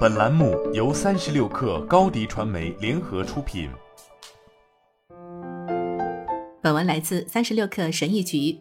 [0.00, 3.70] 本栏目由三十六氪高低传媒联合出品。
[6.60, 8.58] 本文来自三十六氪神医局。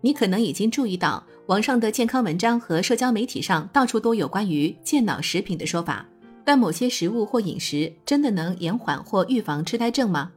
[0.00, 6.06] 你可能已经注意到，网上的健康文章和社交媒体上到处都有关于健脑食品的说法。
[6.44, 10.32] 但某些食物或饮食真的能延缓或预防痴呆症吗？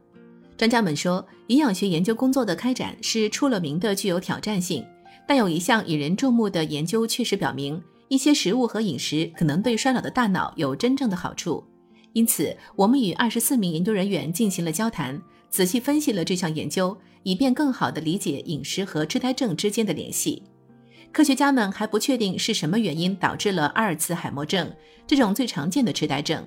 [0.56, 4.84] 专家们说，营养学研究工作的开展是出了名的具有挑战性。
[5.26, 11.64] 但有一项引人注目的研究确实表明，一些食物和饮食可能对衰老的大脑有真正的好处。
[12.12, 20.42] 因此，我们与二十四名研究人员进行了交谈，仔细分析了这项研究，以便更好地理解饮食和痴呆症之间的联系。
[21.12, 24.70] 科学家们还不确定是什么原因导致了阿尔茨海默症
[25.06, 26.46] 这种最常见的痴呆症。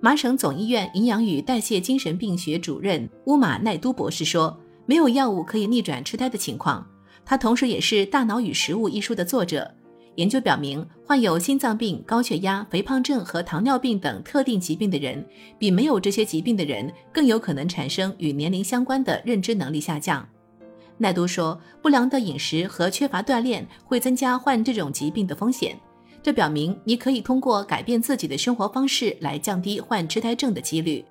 [0.00, 4.56] 麻省总医院营养与代谢精神病学主任乌马奈都博士说
[4.86, 6.86] ：“没有药物可以逆转痴呆的情况。”
[7.26, 9.74] 他同时也是《大脑与食物》一书的作者。
[10.18, 15.24] 研究表明，患有心脏病、高血压、肥胖症和糖尿病等特定疾病的人，
[15.60, 20.28] 比没有这些疾病的人更有可能产生与年龄相关的认知能力下降。
[20.96, 25.78] 奈都说，不良的饮食和缺乏锻炼会增加患这种疾病的风险。
[26.20, 31.04] 这表明你可以通过改变自己的生活方式来降低患痴呆症的几率。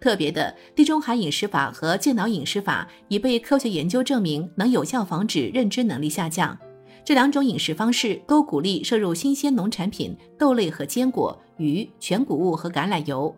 [0.00, 6.58] 特别的，地中海饮食法和健脑饮食法已被科学研究证明能有效防止认知能力下降。
[7.08, 13.34] 这两种饮食方式都鼓励摄入新鲜农产品、豆类和坚果、鱼、全谷物和橄榄油。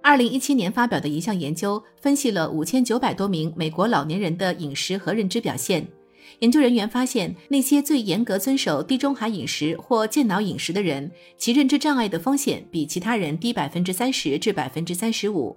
[0.00, 5.84] 二零一七年发表的一项研究分析了五千九百多名美国老年人的饮食和认知表现。
[6.38, 15.56] 研究人员发现，那些最严格遵守地中海饮食或健脑饮食的人，其认知障碍的风险比其他人低百分之三十至百分之三十五。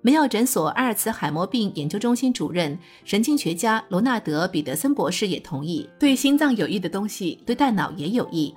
[0.00, 8.54] 梅奥诊所阿尔茨海默病研究中心主任、神经学家罗纳德·彼得森博士也同意，对心脏有益的东西对大脑也有益。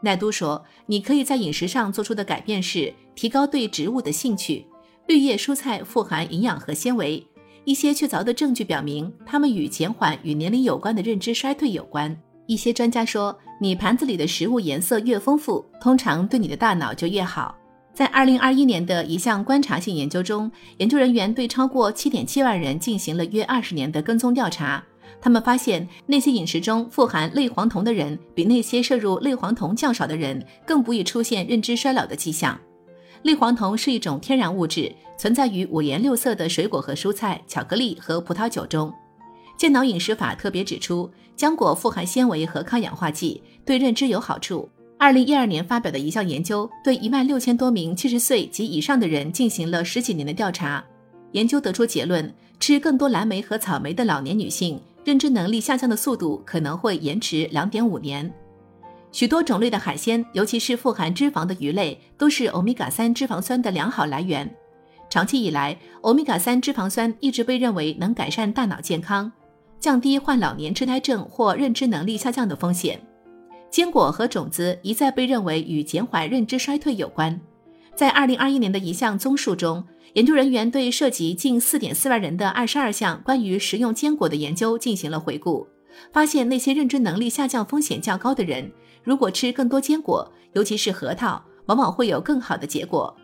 [0.00, 4.64] 奈都说：“你可以在饮食上做出的改变是提高对植物的兴趣。
[5.08, 7.26] 绿叶蔬菜富含营养和纤维，
[7.64, 12.16] 一些确凿的证据表明，它们与减缓与年龄有关的认知衰退有关。
[12.46, 17.56] 一些专家说，你盘子里的食物颜色越丰富，通常对你的大脑就越好。”
[17.98, 24.80] 在2021年的一项观察性研究中，研究人员对超过7.7万人进行了约20年的跟踪调查。
[25.20, 32.56] 他们发现，那些饮食中富含类黄酮的人，比那些摄入类黄酮较少的人更不易出现认知衰老的迹象。
[33.22, 38.94] 类黄酮是一种天然物质，存在于五颜六色的水果和蔬菜、巧克力和葡萄酒中。
[39.56, 44.68] 健脑饮食法特别指出，浆果富含纤维和抗氧化剂，对认知有好处。
[44.98, 50.84] 二零一二年发表的一项研究，对一万六千多名七十岁及以上的人进行了十几年的调查。
[51.32, 54.80] 研究得出结论：吃更多蓝莓和草莓的老年女性。
[55.04, 58.30] 认知能力下降的速度可能会延迟两点五年。
[59.10, 64.54] 许多种类的海鲜，尤其是富含脂肪的鱼类，都是欧米伽三脂肪酸的良好来源。
[65.08, 69.32] 长期以来，欧米伽三脂肪酸一直被认为能改善大脑健康，
[69.80, 73.00] 降低患老年痴呆症或认知能力下降的风险。
[73.70, 77.40] 坚果和种子一再被认为与减缓认知衰退有关。
[77.94, 79.84] 在二零二一年的一项综述中。
[80.14, 85.66] 研究人员对涉及近四点四万人的二十二项关于食用坚果的研究进行了回顾，
[86.10, 88.72] 发现那些认知能力下降风险较高的人，
[89.04, 93.14] 如果吃更多坚果，尤其是核桃，往往会有更好的结果。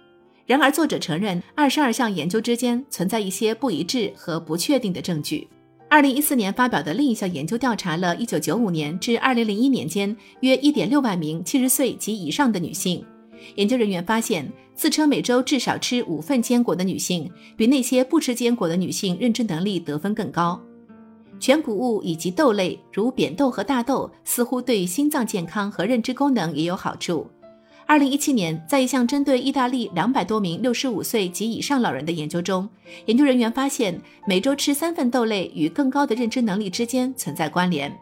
[0.45, 5.49] 然而，作者承认二十二项研究之间存在一些不一致和不确定的证据。
[5.95, 13.07] 二零一四年发表的另一项研究调查了一九九五年至二零零一年间约一点六万名七十岁及以上的女性。
[13.55, 20.61] 研究人员发现，自称每周至少吃五份坚果的女性，比那些不吃坚果的女性认知能力得分更高。
[21.39, 27.25] 全谷物以及豆类，如扁豆和大豆，似乎对心脏健康和认知功能也有好处。
[27.87, 32.67] 二零一七年，在一项针对意大利两百多名六十五岁及以上老人的研究中，
[33.05, 37.95] 研究人员发现，每周吃三份豆类与更高的认知能力之间存在关联。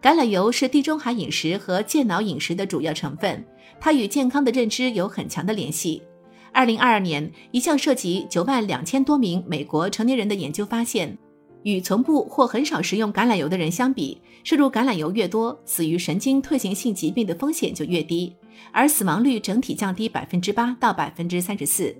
[0.00, 3.44] 橄榄油是地中海饮食和健脑饮食的主要成分。
[3.80, 6.00] 它与健康的认知有很强的联系。
[6.52, 11.18] 二零二二年，一项涉及九万两千多名美国成年人的研究发现，
[11.62, 18.34] 与从不或很少食用橄榄油的人相比，摄入橄榄油越多，死于神经退行性疾病的风险就越低，
[18.72, 21.94] 而死亡率整体降低百分之八到百分之三十四。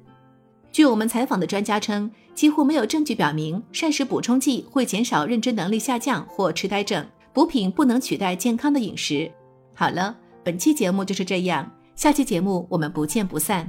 [0.70, 7.06] 据我们采访的专家称，几乎没有证据表明膳食补充剂会减少认知能力下降或痴呆症。
[7.32, 9.30] 补品不能取代健康的饮食。
[9.74, 10.16] 好了。
[10.44, 13.68] 本期节目就是这样，下期节目我们不见不散。